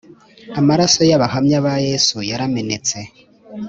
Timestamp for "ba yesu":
1.65-2.17